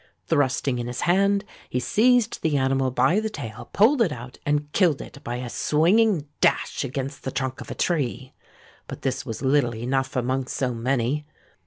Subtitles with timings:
[0.25, 4.71] Thrusting in his hand, he seized the animal by the tail, pulled it out, and
[4.71, 8.33] killed it by a swinging dash against the trunk of a tree.
[8.87, 11.27] But this was little enough among so many.